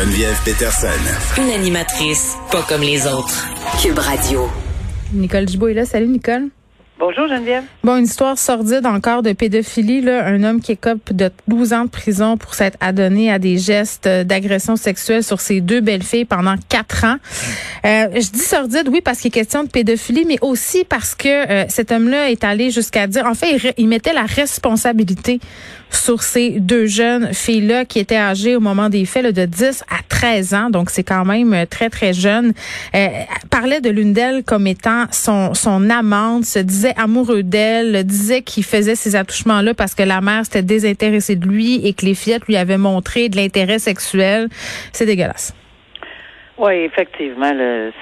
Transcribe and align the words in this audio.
Geneviève 0.00 0.40
Peterson. 0.46 0.88
Une 1.36 1.50
animatrice 1.50 2.34
pas 2.50 2.62
comme 2.62 2.80
les 2.80 3.06
autres. 3.06 3.46
Cube 3.82 3.98
Radio. 3.98 4.48
Nicole 5.12 5.44
Dubois 5.44 5.72
est 5.72 5.74
là. 5.74 5.84
Salut 5.84 6.06
Nicole. 6.06 6.48
Bonjour 6.98 7.28
Geneviève. 7.28 7.64
Bon, 7.84 7.98
une 7.98 8.04
histoire 8.04 8.38
sordide 8.38 8.86
encore 8.86 9.22
de 9.22 9.34
pédophilie. 9.34 10.00
Là. 10.00 10.24
Un 10.24 10.42
homme 10.42 10.62
qui 10.62 10.72
écope 10.72 11.12
de 11.12 11.30
12 11.48 11.74
ans 11.74 11.84
de 11.84 11.90
prison 11.90 12.38
pour 12.38 12.54
s'être 12.54 12.78
adonné 12.80 13.30
à 13.30 13.38
des 13.38 13.58
gestes 13.58 14.08
d'agression 14.08 14.76
sexuelle 14.76 15.22
sur 15.22 15.38
ses 15.38 15.60
deux 15.60 15.82
belles-filles 15.82 16.24
pendant 16.24 16.54
quatre 16.70 17.04
ans. 17.04 17.16
Euh, 17.84 18.08
je 18.14 18.30
dis 18.30 18.38
sordide, 18.38 18.88
oui, 18.88 19.02
parce 19.02 19.18
qu'il 19.18 19.28
est 19.28 19.32
question 19.32 19.64
de 19.64 19.68
pédophilie, 19.68 20.24
mais 20.26 20.38
aussi 20.40 20.84
parce 20.84 21.14
que 21.14 21.28
euh, 21.28 21.64
cet 21.68 21.92
homme-là 21.92 22.30
est 22.30 22.42
allé 22.42 22.70
jusqu'à 22.70 23.06
dire, 23.06 23.26
en 23.26 23.34
fait, 23.34 23.56
il, 23.56 23.72
il 23.76 23.88
mettait 23.88 24.14
la 24.14 24.24
responsabilité 24.24 25.40
sur 25.90 26.22
ces 26.22 26.60
deux 26.60 26.86
jeunes 26.86 27.32
filles-là 27.32 27.84
qui 27.84 27.98
étaient 27.98 28.16
âgées 28.16 28.56
au 28.56 28.60
moment 28.60 28.88
des 28.88 29.04
faits 29.04 29.34
de 29.34 29.44
10 29.44 29.84
à 29.90 30.02
13 30.08 30.54
ans, 30.54 30.70
donc 30.70 30.90
c'est 30.90 31.04
quand 31.04 31.24
même 31.24 31.52
euh, 31.52 31.66
très, 31.66 31.90
très 31.90 32.12
jeune. 32.12 32.52
Euh, 32.94 33.06
parlait 33.50 33.80
de 33.80 33.90
l'une 33.90 34.12
d'elles 34.12 34.44
comme 34.44 34.66
étant 34.66 35.04
son, 35.10 35.54
son 35.54 35.90
amante, 35.90 36.44
se 36.44 36.58
disait 36.58 36.94
amoureux 36.96 37.42
d'elle, 37.42 38.04
disait 38.04 38.42
qu'il 38.42 38.64
faisait 38.64 38.94
ces 38.94 39.16
attouchements-là 39.16 39.74
parce 39.74 39.94
que 39.94 40.02
la 40.02 40.20
mère 40.20 40.44
s'était 40.44 40.62
désintéressée 40.62 41.36
de 41.36 41.46
lui 41.46 41.86
et 41.86 41.92
que 41.92 42.04
les 42.06 42.14
fillettes 42.14 42.46
lui 42.46 42.56
avaient 42.56 42.78
montré 42.78 43.28
de 43.28 43.36
l'intérêt 43.36 43.78
sexuel. 43.78 44.48
C'est 44.92 45.06
dégueulasse. 45.06 45.54
Oui, 46.60 46.74
effectivement, 46.74 47.52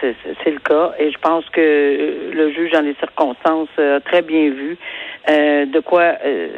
c'est 0.01 0.51
le 0.51 0.59
cas. 0.59 0.93
Et 0.99 1.13
je 1.13 1.19
pense 1.19 1.45
que 1.51 2.33
le 2.33 2.53
juge, 2.53 2.73
dans 2.73 2.81
les 2.81 2.95
circonstances, 2.95 3.69
a 3.79 4.01
très 4.01 4.21
bien 4.21 4.51
vu 4.51 4.77
euh, 5.29 5.67
de 5.67 5.81
quoi 5.81 6.15
euh, 6.25 6.49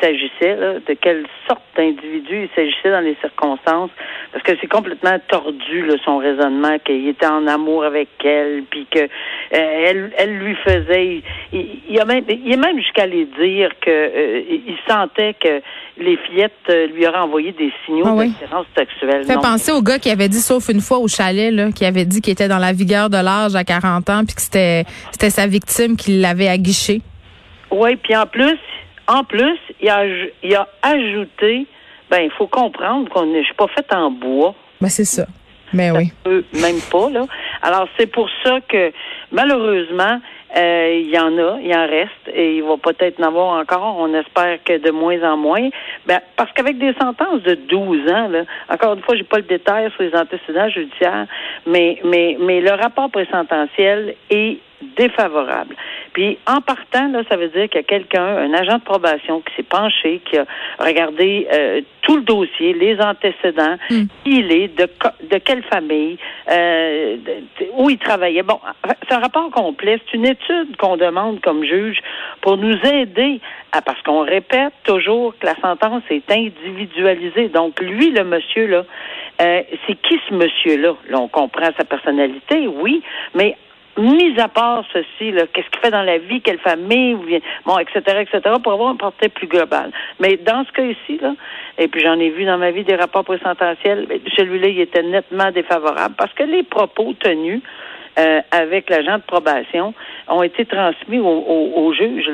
il 0.00 0.06
s'agissait, 0.06 0.56
de 0.56 0.94
quelle 1.00 1.24
sorte 1.48 1.62
d'individu 1.76 2.42
il 2.44 2.48
s'agissait 2.54 2.90
dans 2.90 3.00
les 3.00 3.16
circonstances, 3.20 3.90
parce 4.32 4.44
que 4.44 4.52
c'est 4.60 4.68
complètement 4.68 5.16
tordu 5.28 5.86
là, 5.86 5.94
son 6.04 6.18
raisonnement, 6.18 6.78
qu'il 6.84 7.08
était 7.08 7.26
en 7.26 7.46
amour 7.46 7.84
avec 7.84 8.08
elle, 8.24 8.62
puis 8.70 8.86
que 8.90 9.00
euh, 9.00 9.08
elle, 9.52 10.12
elle 10.16 10.38
lui 10.38 10.54
faisait, 10.56 11.22
il, 11.52 11.80
il, 11.88 12.00
a 12.00 12.04
même, 12.04 12.24
il 12.28 12.52
est 12.52 12.56
même 12.56 12.78
jusqu'à 12.78 13.02
aller 13.02 13.26
dire 13.40 13.70
que 13.80 14.40
il 14.48 14.76
sentait 14.88 15.34
que 15.34 15.60
les 15.98 16.16
fillettes 16.16 16.92
lui 16.94 17.06
auraient 17.06 17.18
envoyé 17.18 17.52
des 17.52 17.72
signaux 17.84 18.06
ah 18.06 18.24
d'attirance 18.24 18.66
sexuelle. 18.76 19.24
Fait 19.24 19.34
penser 19.34 19.72
au 19.72 19.82
gars 19.82 19.98
qui 19.98 20.10
avait 20.10 20.28
dit, 20.28 20.40
sauf 20.40 20.68
une 20.68 20.80
fois 20.80 20.98
au 20.98 21.08
chalet, 21.08 21.52
là, 21.52 21.70
qui 21.72 21.84
avait 21.84 22.04
dit 22.04 22.20
qu'il 22.20 22.32
était 22.32 22.48
dans 22.48 22.58
la 22.58 22.72
vigueur 22.72 23.10
de 23.10 23.18
l'âge 23.18 23.54
à 23.54 23.64
40 23.64 24.10
ans, 24.10 24.24
puis 24.24 24.34
que 24.34 24.42
c'était 24.42 24.84
c'était 25.10 25.30
sa 25.30 25.46
victime 25.46 25.96
qui 25.96 26.18
l'avait 26.18 26.48
aguiché. 26.48 27.02
Oui, 27.72 27.96
puis 27.96 28.14
en 28.14 28.26
plus, 28.26 28.58
en 29.08 29.24
plus, 29.24 29.58
il 29.80 29.88
a, 29.88 30.04
il 30.42 30.54
a 30.54 30.68
ajouté, 30.82 31.66
ben, 32.10 32.20
il 32.20 32.30
faut 32.30 32.46
comprendre 32.46 33.08
qu'on 33.10 33.26
ne 33.26 33.42
suis 33.42 33.54
pas 33.54 33.68
fait 33.68 33.92
en 33.92 34.10
bois. 34.10 34.54
Ben, 34.80 34.88
c'est 34.88 35.04
ça. 35.04 35.26
Ben 35.72 35.96
oui. 35.96 36.12
même 36.60 36.80
pas, 36.90 37.08
là. 37.08 37.24
Alors, 37.62 37.88
c'est 37.98 38.06
pour 38.06 38.28
ça 38.44 38.60
que, 38.68 38.92
malheureusement, 39.30 40.20
euh, 40.54 41.00
il 41.00 41.08
y 41.08 41.18
en 41.18 41.38
a, 41.38 41.58
il 41.62 41.74
en 41.74 41.86
reste, 41.86 42.28
et 42.34 42.56
il 42.56 42.62
va 42.62 42.76
peut-être 42.76 43.18
en 43.20 43.28
avoir 43.28 43.58
encore. 43.58 43.96
On 43.98 44.12
espère 44.12 44.62
que 44.64 44.76
de 44.76 44.90
moins 44.90 45.22
en 45.22 45.38
moins. 45.38 45.70
Ben, 46.06 46.20
parce 46.36 46.52
qu'avec 46.52 46.78
des 46.78 46.92
sentences 47.00 47.42
de 47.42 47.54
12 47.54 48.10
ans, 48.10 48.28
là, 48.28 48.42
encore 48.68 48.94
une 48.94 49.02
fois, 49.02 49.16
j'ai 49.16 49.24
pas 49.24 49.38
le 49.38 49.44
détail 49.44 49.90
sur 49.92 50.02
les 50.02 50.14
antécédents 50.14 50.68
judiciaires, 50.68 51.26
mais, 51.66 51.98
mais, 52.04 52.36
mais 52.38 52.60
le 52.60 52.72
rapport 52.72 53.10
présententiel 53.10 54.14
est 54.28 54.58
défavorable. 54.96 55.74
Puis 56.12 56.38
en 56.46 56.60
partant, 56.60 57.08
là, 57.08 57.22
ça 57.28 57.36
veut 57.36 57.48
dire 57.48 57.68
qu'il 57.68 57.80
y 57.80 57.84
a 57.84 57.84
quelqu'un, 57.84 58.24
un 58.24 58.52
agent 58.52 58.78
de 58.78 58.82
probation 58.82 59.40
qui 59.40 59.54
s'est 59.56 59.62
penché, 59.62 60.20
qui 60.24 60.38
a 60.38 60.44
regardé 60.78 61.46
euh, 61.52 61.80
tout 62.02 62.16
le 62.16 62.22
dossier, 62.22 62.74
les 62.74 63.00
antécédents, 63.00 63.76
hmm. 63.90 64.04
qui 64.24 64.38
il 64.40 64.52
est, 64.52 64.68
de, 64.68 64.88
de 65.30 65.38
quelle 65.38 65.62
famille, 65.64 66.18
euh, 66.50 67.16
où 67.74 67.90
il 67.90 67.98
travaillait. 67.98 68.42
Bon, 68.42 68.60
c'est 69.08 69.14
un 69.14 69.20
rapport 69.20 69.50
complet. 69.50 70.00
C'est 70.04 70.16
une 70.16 70.26
étude 70.26 70.76
qu'on 70.78 70.96
demande 70.96 71.40
comme 71.40 71.64
juge 71.64 71.98
pour 72.40 72.56
nous 72.56 72.76
aider 72.84 73.40
à, 73.72 73.80
parce 73.80 74.00
qu'on 74.02 74.24
répète 74.24 74.72
toujours 74.84 75.34
que 75.38 75.46
la 75.46 75.56
sentence 75.56 76.02
est 76.10 76.30
individualisée. 76.30 77.48
Donc 77.48 77.80
lui, 77.80 78.10
le 78.10 78.24
monsieur 78.24 78.66
là, 78.66 78.84
euh, 79.40 79.62
c'est 79.86 79.94
qui 79.94 80.20
ce 80.28 80.34
monsieur-là? 80.34 80.94
Là, 81.08 81.18
on 81.18 81.28
comprend 81.28 81.68
sa 81.76 81.84
personnalité, 81.84 82.66
oui, 82.66 83.02
mais 83.34 83.56
mis 83.98 84.38
à 84.40 84.48
part 84.48 84.84
ceci, 84.92 85.32
qu'est-ce 85.52 85.68
qu'il 85.70 85.80
fait 85.80 85.90
dans 85.90 86.02
la 86.02 86.18
vie, 86.18 86.40
quelle 86.40 86.58
famille, 86.58 87.16
bon, 87.66 87.78
etc., 87.78 88.20
etc., 88.20 88.56
pour 88.62 88.72
avoir 88.72 88.90
un 88.90 88.96
portrait 88.96 89.28
plus 89.28 89.46
global. 89.46 89.90
Mais 90.20 90.36
dans 90.36 90.64
ce 90.64 90.72
cas 90.72 90.82
ci 91.06 91.18
là, 91.18 91.34
et 91.78 91.88
puis 91.88 92.00
j'en 92.00 92.18
ai 92.18 92.30
vu 92.30 92.44
dans 92.44 92.58
ma 92.58 92.70
vie 92.70 92.84
des 92.84 92.96
rapports 92.96 93.24
présententiels, 93.24 94.06
celui-là, 94.36 94.68
il 94.68 94.80
était 94.80 95.02
nettement 95.02 95.50
défavorable 95.50 96.14
parce 96.16 96.32
que 96.32 96.44
les 96.44 96.62
propos 96.62 97.12
tenus 97.14 97.60
euh, 98.18 98.40
avec 98.50 98.90
l'agent 98.90 99.16
de 99.16 99.22
probation 99.22 99.94
ont 100.28 100.42
été 100.42 100.66
transmis 100.66 101.18
au, 101.18 101.92
juge. 101.94 102.30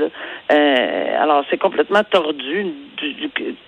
Euh, 0.50 1.22
alors, 1.22 1.44
c'est 1.50 1.58
complètement 1.58 2.02
tordu 2.04 2.66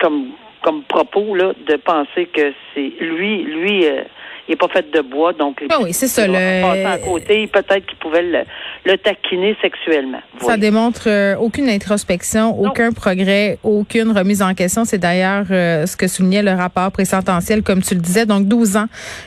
comme 0.01 0.31
comme 0.63 0.83
propos 0.83 1.35
là, 1.35 1.53
de 1.67 1.77
penser 1.77 2.27
que 2.27 2.53
c'est 2.75 2.93
lui, 3.01 3.45
lui. 3.45 3.87
Euh, 3.87 4.03
il 4.49 4.53
n'est 4.53 4.57
pas 4.57 4.69
fait 4.69 4.91
de 4.91 5.01
bois, 5.01 5.33
donc 5.33 5.63
ah 5.71 5.79
oui, 5.83 5.93
c'est 5.93 6.09
ça. 6.09 6.27
Le... 6.27 6.87
à 6.87 6.99
côté, 6.99 7.47
peut-être 7.47 7.87
qu'il 7.87 7.99
pouvait 7.99 8.45
le, 8.85 8.99
taquiner 8.99 9.57
sexuellement. 9.61 10.21
Ça 10.41 10.57
démontre 10.57 11.03
euh, 11.07 11.37
aucune 11.37 11.69
introspection, 11.69 12.59
aucun 12.59 12.93
progrès, 12.93 13.59
aucune 13.63 14.11
remise 14.17 14.43
en 14.43 14.55
question. 14.55 14.85
C'est 14.85 14.99
d'ailleurs 14.99 15.47
euh, 15.51 15.87
ce 15.87 15.97
que 15.97 16.09
soulignait 16.09 16.43
le 16.43 16.53
rapport 16.53 16.91
présententiel, 16.93 17.63
comme 17.63 17.83
tu 17.83 17.95
le 17.95 18.01
disais, 18.01 18.27
donc 18.27 18.47
12 18.47 18.77
ans 18.77 18.87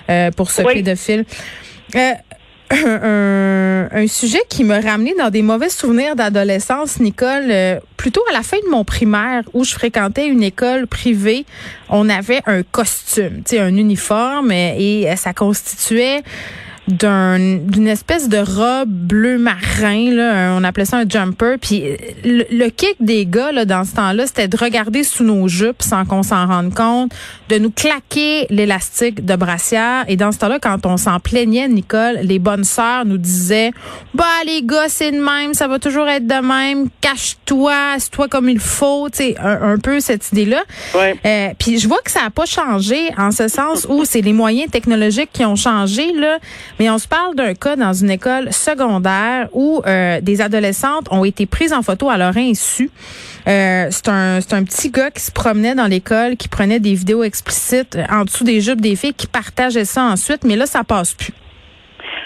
euh, 0.09 0.31
pour 0.31 0.51
ce 0.51 0.61
pédophile. 0.61 1.25
Un, 2.73 4.07
sujet 4.07 4.41
qui 4.49 4.63
me 4.63 4.81
ramené 4.81 5.13
dans 5.17 5.29
des 5.29 5.41
mauvais 5.41 5.69
souvenirs 5.69 6.15
d'adolescence, 6.15 6.99
Nicole. 6.99 7.79
plutôt 7.95 8.23
à 8.29 8.33
la 8.33 8.43
fin 8.43 8.57
de 8.65 8.69
mon 8.69 8.83
primaire, 8.83 9.43
où 9.53 9.63
je 9.63 9.73
fréquentais 9.73 10.27
une 10.27 10.43
école 10.43 10.87
privée, 10.87 11.45
on 11.89 12.09
avait 12.09 12.41
un 12.45 12.63
costume, 12.63 13.43
un 13.53 13.75
uniforme, 13.75 14.51
et 14.51 15.07
ça 15.15 15.33
constituait 15.33 16.23
d'une 16.87 17.87
espèce 17.87 18.27
de 18.27 18.39
robe 18.39 18.89
bleu 18.89 19.37
marin 19.37 20.11
là, 20.11 20.53
on 20.57 20.63
appelait 20.63 20.85
ça 20.85 20.97
un 20.97 21.07
jumper. 21.07 21.55
Puis 21.57 21.83
le, 22.25 22.69
kick 22.69 22.95
des 22.99 23.25
gars 23.25 23.51
là 23.51 23.63
dans 23.63 23.85
ce 23.85 23.95
temps-là 23.95 24.27
c'était 24.27 24.49
de 24.49 24.57
regarder 24.57 25.03
sous 25.03 25.23
nos 25.23 25.47
jupes 25.47 25.81
sans 25.81 26.03
qu'on 26.03 26.23
s'en 26.23 26.45
rende 26.45 26.73
compte 26.73 27.11
de 27.49 27.57
nous 27.57 27.71
claquer 27.71 28.47
l'élastique 28.49 29.23
de 29.23 29.35
brassière. 29.35 30.03
Et 30.09 30.17
dans 30.17 30.31
ce 30.31 30.39
temps-là 30.39 30.59
quand 30.59 30.85
on 30.85 30.97
s'en 30.97 31.19
plaignait 31.19 31.67
Nicole 31.69 32.19
les 32.21 32.39
bonnes 32.39 32.65
sœurs 32.65 33.05
nous 33.05 33.17
disaient 33.17 33.71
bah 34.13 34.25
les 34.45 34.61
gars 34.61 34.89
c'est 34.89 35.11
de 35.11 35.23
même 35.23 35.53
ça 35.53 35.67
va 35.67 35.79
toujours 35.79 36.07
être 36.07 36.27
de 36.27 36.45
même 36.45 36.89
cache-toi 36.99 37.93
assieds-toi 37.95 38.27
comme 38.27 38.49
il 38.49 38.59
faut 38.59 39.09
tu 39.09 39.17
sais 39.17 39.35
un, 39.39 39.77
peu 39.77 39.99
cette 39.99 40.31
idée 40.31 40.45
là 40.45 40.63
ouais. 40.95 41.15
euh, 41.25 41.49
puis 41.57 41.79
je 41.79 41.87
vois 41.87 41.99
que 42.03 42.11
ça 42.11 42.21
a 42.25 42.29
pas 42.29 42.45
changé 42.45 43.09
en 43.17 43.31
ce 43.31 43.47
sens 43.47 43.87
où 43.89 44.03
c'est 44.05 44.21
les 44.21 44.33
moyens 44.33 44.69
technologiques 44.69 45.29
qui 45.31 45.45
ont 45.45 45.55
changé 45.55 46.11
là 46.13 46.39
mais 46.79 46.89
on 46.89 46.97
se 46.97 47.07
parle 47.07 47.35
d'un 47.35 47.53
cas 47.53 47.75
dans 47.75 47.93
une 47.93 48.09
école 48.11 48.51
secondaire 48.53 49.47
où 49.53 49.81
euh, 49.85 50.19
des 50.21 50.41
adolescentes 50.41 51.07
ont 51.11 51.23
été 51.25 51.45
prises 51.45 51.73
en 51.73 51.81
photo 51.81 52.09
à 52.09 52.17
leur 52.17 52.35
insu. 52.37 52.89
Euh, 53.47 53.87
c'est 53.89 54.07
un, 54.09 54.37
un 54.37 54.63
petit 54.63 54.89
gars 54.89 55.11
qui 55.11 55.21
se 55.21 55.31
promenait 55.31 55.75
dans 55.75 55.87
l'école, 55.87 56.37
qui 56.37 56.47
prenait 56.47 56.79
des 56.79 56.93
vidéos 56.93 57.23
explicites 57.23 57.97
en 58.09 58.23
dessous 58.23 58.43
des 58.43 58.61
jupes 58.61 58.81
des 58.81 58.95
filles, 58.95 59.13
qui 59.13 59.27
partageait 59.27 59.85
ça 59.85 60.03
ensuite, 60.03 60.43
mais 60.45 60.55
là, 60.55 60.65
ça 60.65 60.83
passe 60.83 61.13
plus. 61.13 61.33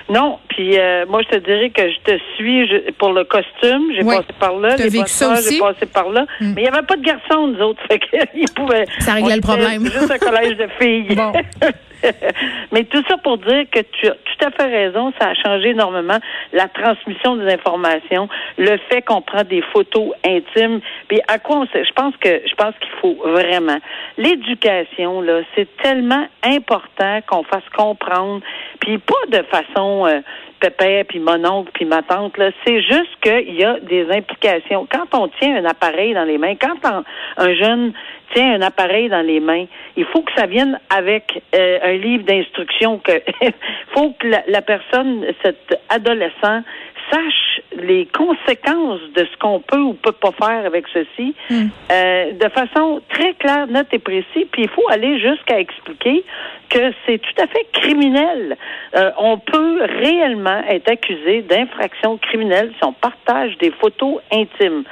Non, 0.10 0.40
puis 0.48 0.80
euh, 0.80 1.06
moi 1.10 1.22
je 1.30 1.38
te 1.38 1.44
dirais 1.44 1.70
que 1.70 1.82
je 1.82 1.98
te 2.14 2.18
suis 2.38 2.66
je- 2.68 2.92
pour 2.94 3.12
le 3.12 3.26
costume, 3.26 3.92
j'ai 3.94 4.04
Oui. 4.04 4.16
passé 4.16 4.28
par 4.40 4.56
là, 4.58 4.78
les 4.78 4.88
vécu 4.88 5.10
ça 5.10 5.28
bonnes 5.28 5.38
aussi? 5.38 5.56
j'ai 5.56 5.60
passé 5.60 5.86
par 5.86 6.10
là, 6.10 6.26
Mm. 6.40 6.54
mais 6.56 6.62
il 6.62 6.64
n'y 6.64 6.68
avait 6.70 6.86
pas 6.88 6.96
de 6.96 7.02
garçons 7.02 7.48
nous 7.48 7.60
autres, 7.60 7.82
fait 7.92 8.00
ils 8.34 8.50
pouvaient. 8.56 8.86
Ça 9.00 9.14
réglait 9.16 9.36
le 9.36 9.42
problème. 9.42 9.84
Juste 9.86 10.10
un 10.10 10.18
collège 10.18 10.56
de 10.58 10.68
filles. 10.80 11.08
Bon. 11.16 11.34
mais 12.72 12.84
tout 12.84 13.04
ça 13.08 13.18
pour 13.18 13.38
dire 13.38 13.66
que 13.72 13.80
tu 13.80 14.08
as 14.08 14.12
tout 14.12 14.46
à 14.46 14.52
fait 14.52 14.66
raison, 14.66 15.14
ça 15.20 15.30
a 15.30 15.34
changé 15.34 15.70
énormément 15.70 16.18
la 16.54 16.68
transmission 16.68 17.36
des 17.38 17.52
informations, 17.54 18.30
le 18.58 18.78
fait 18.90 19.02
qu'on 19.02 19.22
prend 19.22 19.44
des 19.44 19.62
photos 19.62 20.12
intimes, 20.26 20.80
puis 21.08 21.20
à 21.28 21.40
quoi 21.40 21.58
on 21.58 21.68
sait. 21.68 21.86
Je 21.86 21.94
pense 21.94 22.16
que 22.18 22.42
je 22.46 22.56
pense 22.56 22.74
qu'il 22.80 22.92
faut 23.02 23.16
vraiment 23.26 23.78
l'éducation 24.18 25.22
là, 25.22 25.42
c'est 25.56 25.68
tellement 25.78 26.26
important 26.44 27.20
qu'on 27.28 27.44
fasse 27.44 27.68
comprendre, 27.76 28.42
puis 28.80 28.98
pas 28.98 29.14
de 29.38 29.44
façon 29.44 30.06
euh, 30.08 30.20
pépère, 30.60 31.06
puis 31.08 31.20
mon 31.20 31.44
oncle, 31.46 31.72
puis 31.74 31.86
ma 31.86 32.02
tante, 32.02 32.38
là. 32.38 32.52
C'est 32.66 32.82
juste 32.82 33.16
qu'il 33.22 33.56
y 33.56 33.64
a 33.64 33.80
des 33.80 34.10
implications. 34.12 34.88
Quand 34.92 35.14
on 35.14 35.28
tient 35.40 35.56
un 35.56 35.66
appareil 35.66 36.14
dans 36.14 36.24
les 36.24 36.38
mains, 36.38 36.56
quand 36.56 37.04
un 37.38 37.54
jeune 37.54 37.94
tient 38.34 38.54
un 38.54 38.62
appareil 38.62 39.10
dans 39.10 39.26
les 39.26 39.40
mains, 39.40 39.66
il 39.96 40.06
faut 40.06 40.22
que 40.22 40.32
ça 40.36 40.46
vienne 40.46 40.80
avec 40.90 41.42
euh, 41.56 41.80
un 41.84 41.94
livre 41.94 42.24
d'instructions. 42.24 43.00
Que 43.00 43.22
faut 43.94 44.12
que 44.20 44.28
la, 44.28 44.44
la 44.48 44.62
personne, 44.62 45.26
cet 45.44 45.80
adolescent, 45.90 46.64
sache 47.12 47.62
les 47.78 48.06
conséquences 48.08 49.02
de 49.16 49.26
ce 49.26 49.38
qu'on 49.40 49.60
peut 49.60 49.80
ou 49.80 49.94
peut 49.94 50.12
pas 50.12 50.32
faire 50.32 50.66
avec 50.66 50.86
ceci 50.94 51.36
euh, 51.52 52.32
de 52.34 52.50
façon 52.50 53.02
très 53.10 53.34
claire, 53.34 53.68
nette 53.68 53.94
et 53.94 54.00
précise. 54.00 54.48
Puis 54.52 54.64
il 54.64 54.70
faut 54.70 54.88
aller 54.90 55.20
jusqu'à 55.20 55.60
expliquer 55.60 56.24
que 56.70 56.92
c'est 57.06 57.20
tout 57.20 57.42
à 57.42 57.48
fait 57.48 57.66
criminel. 57.74 58.58
Euh, 58.96 59.12
on 59.18 59.38
peut 59.38 59.84
réellement 59.84 60.62
être 60.70 60.90
accusé 60.92 61.42
d'infraction 61.44 62.18
criminelle 62.18 62.72
si 62.78 62.84
on 62.84 62.94
partage 62.94 63.58
des 63.58 63.72
photos 63.72 64.20
intimes. 64.32 64.84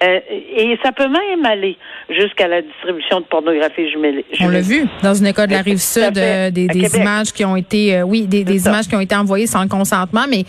Euh, 0.00 0.20
et 0.56 0.78
ça 0.84 0.92
peut 0.92 1.08
même 1.08 1.44
aller 1.44 1.76
jusqu'à 2.08 2.46
la 2.46 2.62
distribution 2.62 3.18
de 3.20 3.24
pornographie 3.24 3.90
jumelée. 3.90 4.24
On 4.40 4.48
l'a 4.48 4.60
vu 4.60 4.86
dans 5.02 5.12
une 5.14 5.26
école 5.26 5.48
de 5.48 5.54
la 5.54 5.62
rive 5.62 5.78
sud, 5.80 6.16
euh, 6.16 6.50
des, 6.52 6.68
des 6.68 6.96
images 6.96 7.32
qui 7.32 7.44
ont 7.44 7.56
été, 7.56 7.96
euh, 7.96 8.02
oui, 8.02 8.22
des, 8.28 8.44
des 8.44 8.66
images 8.66 8.86
qui 8.86 8.94
ont 8.94 9.00
été 9.00 9.16
envoyées 9.16 9.48
sans 9.48 9.66
consentement, 9.66 10.26
mais 10.30 10.44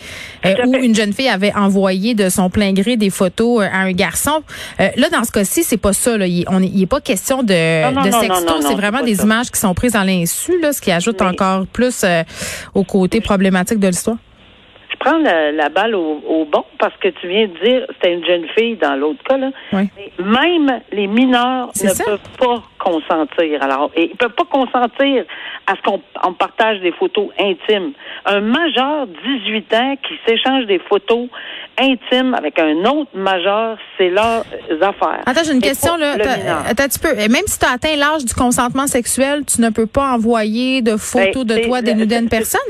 où 0.66 0.74
une 0.76 0.94
jeune 0.94 1.12
fille 1.12 1.28
avait 1.28 1.52
envoyé 1.54 2.14
de 2.14 2.28
son 2.28 2.48
plein 2.48 2.72
gré 2.72 2.96
des 2.96 3.10
photos 3.10 3.62
à 3.62 3.78
un 3.78 3.92
garçon. 3.92 4.42
Là, 4.78 5.08
dans 5.10 5.24
ce 5.24 5.32
cas-ci, 5.32 5.64
c'est 5.64 5.76
pas 5.80 5.92
ça. 5.92 6.16
Là. 6.16 6.26
Il, 6.28 6.44
on 6.48 6.60
il 6.60 6.82
est 6.82 6.86
pas 6.86 7.00
question 7.00 7.42
de, 7.42 7.84
Non, 7.92 8.00
non, 8.02 8.06
de 8.06 8.10
sexto, 8.12 8.54
c'est 8.62 8.74
vraiment 8.74 9.02
des 9.02 9.16
ça. 9.16 9.24
images 9.24 9.50
qui 9.50 9.58
sont 9.58 9.74
prises 9.74 9.96
à 9.96 10.04
l'insu, 10.04 10.60
là, 10.60 10.72
ce 10.72 10.80
qui 10.80 10.92
ajoute 10.92 11.20
Mais- 11.20 11.26
encore 11.26 11.66
plus 11.66 12.04
au 12.74 12.84
côté 12.84 13.20
problématique 13.20 13.80
de 13.80 13.88
l'histoire. 13.88 14.16
Prends 15.00 15.16
la, 15.18 15.50
la 15.50 15.70
balle 15.70 15.94
au, 15.94 16.20
au 16.28 16.44
bon 16.44 16.62
parce 16.78 16.94
que 16.98 17.08
tu 17.08 17.26
viens 17.26 17.46
de 17.48 17.64
dire 17.64 17.86
c'était 17.94 18.12
une 18.12 18.24
jeune 18.24 18.46
fille 18.56 18.76
dans 18.76 18.94
l'autre 18.96 19.22
cas. 19.24 19.38
Là. 19.38 19.50
Oui. 19.72 19.88
Même 20.18 20.80
les 20.92 21.06
mineurs 21.06 21.70
ne 21.82 21.88
ça. 21.88 22.04
peuvent 22.04 22.18
pas 22.38 22.62
consentir. 22.78 23.62
Alors, 23.62 23.90
et 23.96 24.10
ils 24.10 24.16
peuvent 24.16 24.34
pas 24.34 24.44
consentir 24.44 25.24
à 25.66 25.74
ce 25.76 25.82
qu'on 25.82 26.02
on 26.22 26.34
partage 26.34 26.80
des 26.80 26.92
photos 26.92 27.28
intimes. 27.38 27.92
Un 28.26 28.40
majeur 28.40 29.06
18 29.06 29.74
ans 29.74 29.94
qui 30.06 30.14
s'échange 30.26 30.66
des 30.66 30.78
photos 30.80 31.28
intimes 31.78 32.34
avec 32.34 32.58
un 32.58 32.76
autre 32.84 33.10
majeur, 33.14 33.78
c'est 33.96 34.10
leurs 34.10 34.44
affaires. 34.82 35.22
Attends, 35.24 35.40
j'ai 35.44 35.52
une 35.52 35.58
Et 35.58 35.68
question 35.68 35.96
là. 35.96 36.12
Attends 36.68 36.84
un 36.84 36.88
petit 36.88 36.98
peu. 36.98 37.14
Même 37.14 37.46
si 37.46 37.58
tu 37.58 37.64
as 37.64 37.72
atteint 37.72 37.96
l'âge 37.96 38.24
du 38.26 38.34
consentement 38.34 38.86
sexuel, 38.86 39.44
tu 39.46 39.62
ne 39.62 39.70
peux 39.70 39.86
pas 39.86 40.12
envoyer 40.12 40.82
de 40.82 40.96
photos 40.98 41.46
Ben, 41.46 41.58
de 41.58 41.64
toi 41.66 41.80
dénudée 41.80 42.16
à 42.16 42.18
une 42.18 42.28
personne? 42.28 42.60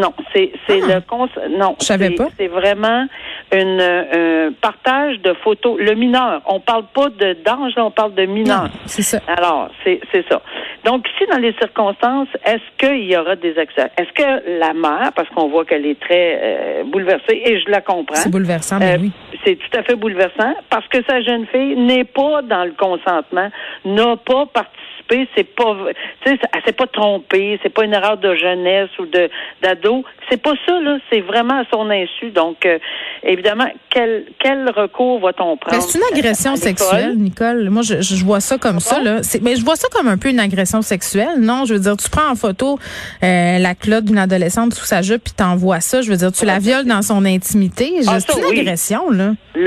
Non, 0.00 0.12
c'est 0.32 0.52
c'est 0.66 0.80
Ah. 0.84 0.94
le 0.94 1.00
cons 1.02 1.28
non, 1.50 1.76
Je 1.80 1.84
savais 1.86 2.08
c'est- 2.08 2.14
pas. 2.16 2.28
C'est 2.38 2.48
vraiment 2.48 3.06
une 3.52 3.78
euh, 3.80 4.50
partage 4.60 5.18
de 5.20 5.34
photos. 5.34 5.78
Le 5.78 5.94
mineur, 5.94 6.40
on 6.46 6.60
parle 6.60 6.84
pas 6.94 7.08
de 7.10 7.36
là, 7.76 7.84
on 7.84 7.90
parle 7.90 8.14
de 8.14 8.24
mineur. 8.24 8.68
C'est 8.86 9.02
ça. 9.02 9.18
Alors, 9.26 9.68
c'est 9.84 10.00
c'est 10.10 10.24
ça. 10.28 10.40
Donc 10.84 11.06
ici, 11.14 11.24
dans 11.30 11.38
les 11.38 11.52
circonstances, 11.60 12.28
est-ce 12.44 12.62
qu'il 12.78 13.04
y 13.04 13.16
aura 13.16 13.36
des 13.36 13.56
accès 13.58 13.90
Est-ce 13.96 14.12
que 14.12 14.58
la 14.58 14.72
mère, 14.74 15.12
parce 15.14 15.28
qu'on 15.30 15.48
voit 15.48 15.64
qu'elle 15.64 15.86
est 15.86 16.00
très 16.00 16.38
euh, 16.42 16.84
bouleversée, 16.84 17.40
et 17.44 17.60
je 17.60 17.70
la 17.70 17.80
comprends. 17.80 18.16
C'est 18.16 18.30
bouleversant, 18.30 18.78
mais 18.80 18.94
Euh, 18.94 18.98
oui. 19.00 19.12
C'est 19.44 19.56
tout 19.56 19.78
à 19.78 19.82
fait 19.82 19.96
bouleversant 19.96 20.54
parce 20.70 20.86
que 20.88 20.98
sa 21.08 21.20
jeune 21.20 21.46
fille 21.46 21.76
n'est 21.76 22.04
pas 22.04 22.42
dans 22.42 22.64
le 22.64 22.72
consentement, 22.78 23.50
n'a 23.84 24.16
pas 24.16 24.46
participé, 24.46 25.28
c'est 25.36 25.44
pas, 25.54 25.76
tu 26.24 26.30
sais, 26.32 26.38
elle 26.54 26.62
s'est 26.64 26.72
pas 26.72 26.86
trompée, 26.86 27.58
c'est 27.62 27.68
pas 27.74 27.84
une 27.84 27.92
erreur 27.92 28.18
de 28.18 28.34
jeunesse 28.36 28.88
ou 29.00 29.06
de 29.06 29.28
d'ado, 29.60 30.04
c'est 30.30 30.40
pas 30.40 30.52
ça 30.64 30.78
là, 30.80 30.96
c'est 31.10 31.20
vraiment 31.20 31.60
à 31.60 31.64
son 31.72 31.90
insu. 31.90 32.30
Donc, 32.30 32.64
euh, 32.64 32.78
évidemment, 33.24 33.66
quel 33.90 34.26
quel 34.38 34.70
recours 34.70 35.18
va-t-on 35.20 35.56
prendre 35.56 35.76
Ben, 35.76 35.80
c'est 35.80 35.98
une 35.98 36.16
agression 36.16 36.54
sexuelle, 36.56 37.16
Nicole. 37.16 37.68
Moi, 37.68 37.82
je, 37.82 38.00
je 38.00 38.24
vois 38.24 38.40
ça 38.40 38.58
comme 38.58 38.78
ça. 38.80 39.02
Là. 39.02 39.22
C'est- 39.24 39.42
Mais 39.42 39.56
je 39.56 39.64
vois 39.64 39.76
ça 39.76 39.88
comme 39.92 40.06
un 40.06 40.16
peu 40.18 40.28
une 40.30 40.40
agression 40.40 40.71
sexuelle. 40.80 41.40
Non, 41.40 41.66
je 41.66 41.74
veux 41.74 41.80
dire, 41.80 41.96
tu 41.98 42.08
prends 42.08 42.30
en 42.30 42.34
photo 42.36 42.78
euh, 43.22 43.58
la 43.58 43.74
clotte 43.74 44.04
d'une 44.06 44.16
adolescente 44.18 44.72
sous 44.72 44.86
sa 44.86 45.02
jupe 45.02 45.24
puis 45.24 45.34
t'envoies 45.36 45.80
ça. 45.80 46.00
Je 46.00 46.10
veux 46.10 46.16
dire, 46.16 46.32
tu 46.32 46.46
la 46.46 46.58
violes 46.58 46.86
dans 46.86 47.02
son 47.02 47.24
intimité. 47.26 47.92
Ah, 48.08 48.18
c'est 48.20 48.32
ça, 48.32 48.38
une 48.38 48.46
oui. 48.46 48.60
agression, 48.60 49.10
là. 49.10 49.32
Le, 49.54 49.62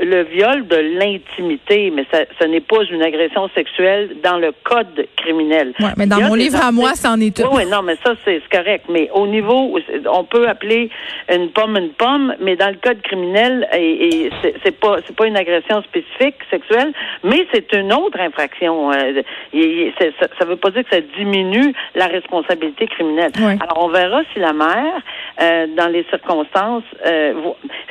le, 0.00 0.04
le 0.10 0.22
viol 0.24 0.66
de 0.66 0.76
l'intimité, 0.98 1.92
mais 1.94 2.06
ça, 2.10 2.20
ce 2.40 2.46
n'est 2.46 2.60
pas 2.62 2.82
une 2.90 3.02
agression 3.02 3.50
sexuelle 3.54 4.10
dans 4.24 4.38
le 4.38 4.52
code 4.64 5.06
criminel. 5.16 5.74
Ouais, 5.80 5.88
mais 5.98 6.06
dans 6.06 6.20
mon 6.22 6.34
livre 6.34 6.58
à 6.64 6.72
moi, 6.72 6.92
c'en 6.94 7.20
est 7.20 7.36
tout. 7.36 7.42
Oui, 7.52 7.64
oui, 7.64 7.70
non, 7.70 7.82
mais 7.82 7.96
ça, 8.02 8.14
c'est 8.24 8.40
correct. 8.50 8.86
Mais 8.88 9.10
au 9.12 9.26
niveau, 9.26 9.76
on 10.10 10.24
peut 10.24 10.48
appeler 10.48 10.88
une 11.30 11.50
pomme 11.50 11.76
une 11.76 11.90
pomme, 11.90 12.34
mais 12.40 12.56
dans 12.56 12.68
le 12.70 12.76
code 12.82 13.02
criminel, 13.02 13.68
et, 13.74 14.24
et 14.26 14.30
c'est- 14.62 14.70
pas 14.80 14.96
c'est 15.06 15.14
pas 15.16 15.26
une 15.26 15.36
agression 15.36 15.82
spécifique 15.82 16.36
sexuelle, 16.50 16.92
mais 17.24 17.46
c'est 17.52 17.70
une 17.74 17.92
autre 17.92 18.18
infraction. 18.20 18.92
Euh, 18.92 19.22
et- 19.52 19.92
ça, 19.98 20.45
ça 20.46 20.52
veut 20.52 20.56
pas 20.56 20.70
dire 20.70 20.84
que 20.84 20.94
ça 20.94 21.00
diminue 21.16 21.74
la 21.94 22.06
responsabilité 22.06 22.86
criminelle. 22.86 23.32
Alors, 23.36 23.84
on 23.84 23.88
verra 23.88 24.22
si 24.32 24.38
la 24.38 24.52
mère, 24.52 25.02
euh, 25.40 25.66
dans 25.76 25.88
les 25.88 26.04
circonstances, 26.04 26.84
euh, 27.04 27.34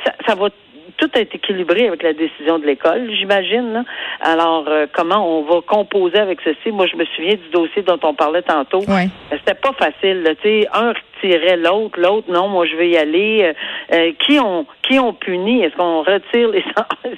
ça, 0.04 0.12
ça 0.26 0.34
va 0.34 0.48
tout 0.96 1.10
est 1.14 1.34
équilibré 1.34 1.88
avec 1.88 2.02
la 2.02 2.12
décision 2.12 2.58
de 2.58 2.66
l'école, 2.66 3.10
j'imagine. 3.12 3.84
Alors, 4.20 4.64
euh, 4.68 4.86
comment 4.92 5.38
on 5.38 5.42
va 5.42 5.60
composer 5.60 6.18
avec 6.18 6.40
ceci? 6.42 6.70
Moi, 6.72 6.86
je 6.86 6.96
me 6.96 7.04
souviens 7.04 7.34
du 7.34 7.48
dossier 7.52 7.82
dont 7.82 7.98
on 8.02 8.14
parlait 8.14 8.42
tantôt. 8.42 8.80
Ouais. 8.80 9.08
Euh, 9.32 9.36
C'était 9.38 9.58
pas 9.60 9.72
facile. 9.72 10.24
Tu 10.42 10.48
sais, 10.62 10.68
un 10.72 10.92
retirait 10.92 11.56
l'autre, 11.56 12.00
l'autre, 12.00 12.30
non, 12.30 12.48
moi, 12.48 12.66
je 12.66 12.76
vais 12.76 12.90
y 12.90 12.96
aller. 12.96 13.42
Euh, 13.42 13.52
euh, 13.94 14.12
qui 14.18 14.38
ont 14.38 14.66
qui 14.82 14.98
ont 14.98 15.12
puni? 15.12 15.62
Est-ce 15.62 15.76
qu'on 15.76 16.02
retire 16.02 16.48
les... 16.50 16.64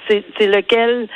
c'est 0.09 0.47
lequel... 0.47 1.07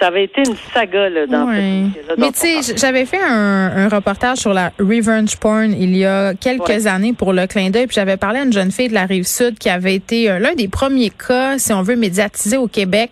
Ça 0.00 0.06
avait 0.06 0.24
été 0.24 0.40
une 0.48 0.56
saga 0.72 1.10
là, 1.10 1.26
dans 1.26 1.48
Ouais. 1.48 1.84
ce. 2.08 2.18
Mais 2.20 2.32
tu 2.32 2.62
sais, 2.62 2.76
j'avais 2.78 3.04
fait 3.04 3.20
un, 3.22 3.72
un 3.76 3.88
reportage 3.88 4.38
sur 4.38 4.54
la 4.54 4.72
revenge 4.80 5.36
porn 5.36 5.72
il 5.78 5.94
y 5.94 6.04
a 6.06 6.32
quelques 6.34 6.68
Ouais. 6.68 6.86
années 6.86 7.12
pour 7.12 7.34
le 7.34 7.46
clin 7.46 7.68
d'œil, 7.68 7.86
puis 7.86 7.94
j'avais 7.94 8.16
parlé 8.16 8.38
à 8.38 8.44
une 8.44 8.52
jeune 8.54 8.70
fille 8.70 8.88
de 8.88 8.94
la 8.94 9.04
rive 9.04 9.24
sud 9.26 9.58
qui 9.58 9.68
avait 9.68 9.94
été 9.94 10.30
euh, 10.30 10.38
l'un 10.38 10.54
des 10.54 10.68
premiers 10.68 11.10
cas, 11.10 11.58
si 11.58 11.74
on 11.74 11.82
veut, 11.82 11.94
médiatisés 11.96 12.56
au 12.56 12.68
Québec, 12.68 13.10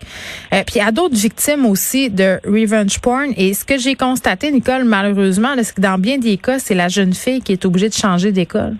euh, 0.53 0.63
puis 0.65 0.79
à 0.79 0.91
d'autres 0.91 1.15
victimes 1.15 1.65
aussi 1.67 2.09
de 2.09 2.39
revenge 2.45 2.99
porn. 2.99 3.31
Et 3.37 3.53
ce 3.53 3.63
que 3.63 3.77
j'ai 3.77 3.93
constaté, 3.95 4.49
Nicole, 4.51 4.85
malheureusement, 4.85 5.49
c'est 5.61 5.75
que 5.75 5.81
dans 5.81 5.99
bien 5.99 6.17
des 6.17 6.37
cas, 6.37 6.57
c'est 6.57 6.75
la 6.75 6.87
jeune 6.87 7.13
fille 7.13 7.41
qui 7.41 7.51
est 7.51 7.63
obligée 7.65 7.89
de 7.89 7.93
changer 7.93 8.31
d'école. 8.31 8.75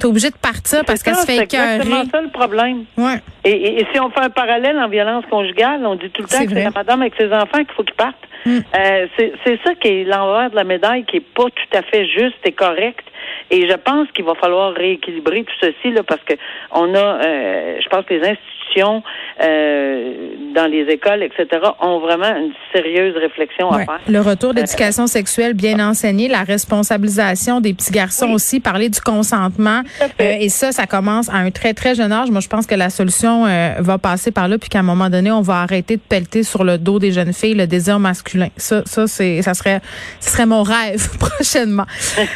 T'es 0.00 0.06
obligée 0.06 0.30
de 0.30 0.36
partir 0.36 0.84
parce 0.86 1.02
qu'elle 1.02 1.14
se 1.14 1.26
fait 1.26 1.36
C'est 1.36 1.42
exactement 1.44 2.02
ça 2.10 2.20
le 2.22 2.30
problème. 2.30 2.84
Ouais. 2.96 3.20
Et, 3.44 3.50
et- 3.50 3.80
et 3.82 3.86
si 3.92 4.00
on 4.00 4.10
fait 4.10 4.20
un 4.20 4.30
parallèle 4.30 4.78
en 4.78 4.88
violence 4.88 5.24
conjugale, 5.30 5.84
on 5.86 5.94
dit 5.94 6.10
tout 6.10 6.22
le 6.22 6.28
temps 6.28 6.42
que 6.44 6.48
c'est 6.54 6.64
la 6.64 6.70
madame 6.70 7.02
avec 7.02 7.14
ses 7.18 7.32
enfants 7.32 7.58
qu'il 7.58 7.74
faut 7.76 7.84
qu'ils 7.84 7.94
partent. 7.94 8.16
Mm. 8.46 8.58
Euh, 8.78 9.06
c'est 9.18 9.32
c'est 9.44 9.58
ça 9.62 9.74
qui 9.74 9.88
est 9.88 10.04
l'envers 10.04 10.50
de 10.50 10.56
la 10.56 10.64
médaille, 10.64 11.04
qui 11.04 11.18
est 11.18 11.20
pas 11.34 11.44
tout 11.44 11.76
à 11.76 11.82
fait 11.82 12.06
juste 12.08 12.36
et 12.44 12.52
correct. 12.52 13.04
Et 13.50 13.68
je 13.68 13.74
pense 13.76 14.08
qu'il 14.12 14.24
va 14.24 14.34
falloir 14.34 14.72
rééquilibrer 14.74 15.44
tout 15.44 15.54
ceci 15.60 15.92
là, 15.92 16.02
parce 16.02 16.22
que 16.22 16.34
on 16.72 16.94
a, 16.94 16.98
euh, 16.98 17.76
je 17.82 17.88
pense 17.88 18.04
que 18.06 18.14
les 18.14 18.20
institutions 18.20 19.02
euh, 19.42 20.14
dans 20.54 20.66
les 20.66 20.82
écoles, 20.92 21.22
etc., 21.22 21.46
ont 21.80 21.98
vraiment 21.98 22.34
une 22.36 22.52
sérieuse 22.72 23.16
réflexion 23.16 23.70
Ouais. 23.70 23.82
à 23.82 23.84
faire. 23.84 24.00
Le 24.08 24.20
retour 24.20 24.54
d'éducation 24.54 25.06
sexuelle 25.06 25.54
bien 25.54 25.78
enseigné, 25.80 26.28
la 26.28 26.42
responsabilisation 26.42 27.60
des 27.60 27.74
petits 27.74 27.90
garçons 27.92 28.26
Oui. 28.28 28.34
aussi, 28.34 28.60
parler 28.60 28.88
du 28.88 29.00
consentement. 29.00 29.82
Euh, 30.02 30.36
et 30.40 30.48
ça, 30.48 30.72
ça 30.72 30.86
commence 30.86 31.28
à 31.28 31.36
un 31.36 31.50
très, 31.50 31.74
très 31.74 31.94
jeune 31.94 32.12
âge. 32.12 32.30
Moi, 32.30 32.40
je 32.40 32.48
pense 32.48 32.66
que 32.66 32.74
la 32.74 32.90
solution 32.90 33.46
euh, 33.46 33.74
va 33.78 33.98
passer 33.98 34.30
par 34.30 34.48
là, 34.48 34.58
puis 34.58 34.68
qu'à 34.68 34.80
un 34.80 34.84
moment 34.84 35.08
donné, 35.10 35.30
on 35.30 35.40
va 35.42 35.60
arrêter 35.62 35.96
de 35.96 36.02
pelleter 36.02 36.42
sur 36.42 36.64
le 36.64 36.78
dos 36.78 36.98
des 36.98 37.12
jeunes 37.12 37.32
filles 37.32 37.54
le 37.54 37.66
désir 37.66 37.98
masculin. 37.98 38.48
Ça, 38.56 38.82
ça, 38.86 39.06
c'est, 39.06 39.42
ça 39.42 39.54
serait, 39.54 39.80
ce 40.20 40.30
serait 40.30 40.46
mon 40.46 40.62
rêve 40.62 41.08
prochainement. 41.18 41.86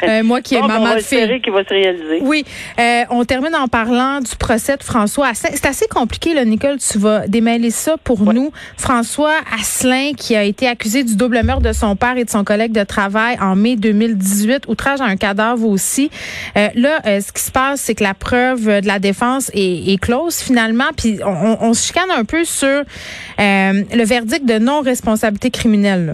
Euh, 0.03 0.23
moi 0.23 0.41
qui 0.41 0.57
Bon, 0.57 0.67
ben, 0.67 0.79
maman 0.85 0.97
de 0.97 1.51
va 1.51 1.65
se 1.65 1.69
réaliser. 1.69 2.19
Oui. 2.23 2.45
Euh, 2.79 3.03
on 3.11 3.25
termine 3.25 3.55
en 3.55 3.69
parlant 3.69 4.21
du 4.21 4.37
procès 4.37 4.77
de 4.77 4.83
François 4.83 5.29
Asselin. 5.29 5.55
C'est 5.55 5.67
assez 5.67 5.87
compliqué, 5.87 6.35
là, 6.35 6.45
Nicole. 6.45 6.79
Tu 6.79 6.99
vas 6.99 7.27
démêler 7.27 7.71
ça 7.71 7.97
pour 8.03 8.21
nous. 8.33 8.53
François 8.77 9.35
Asselin, 9.59 10.13
qui 10.17 10.37
a 10.37 10.43
été 10.43 10.67
accusé 10.67 11.05
du 11.05 11.17
double 11.17 11.43
meurtre 11.43 11.63
de 11.63 11.73
son 11.73 11.97
père 11.97 12.17
et 12.17 12.25
de 12.25 12.31
son 12.31 12.45
collègue 12.45 12.73
de 12.73 12.85
travail 12.85 13.37
en 13.41 13.57
mai 13.57 13.77
2018, 13.77 14.65
outrage 14.69 15.01
à 15.01 15.05
un 15.05 15.17
cadavre 15.17 15.67
aussi. 15.67 16.11
Euh, 16.57 16.69
là, 16.75 17.01
euh, 17.07 17.21
ce 17.21 17.33
qui 17.33 17.43
se 17.43 17.51
passe, 17.51 17.81
c'est 17.81 17.95
que 17.95 18.05
la 18.05 18.15
preuve 18.15 18.67
de 18.67 18.87
la 18.87 18.99
défense 18.99 19.51
est, 19.55 19.93
est 19.93 20.01
close 20.01 20.41
finalement. 20.41 20.91
Puis 20.97 21.19
on, 21.25 21.59
on, 21.61 21.75
se 21.75 21.87
chicane 21.87 22.11
un 22.11 22.25
peu 22.25 22.45
sur 22.45 22.83
le 23.39 24.05
verdict 24.05 24.45
de 24.45 24.59
non-responsabilité 24.59 25.51
criminelle. 25.51 26.07
Là. 26.07 26.13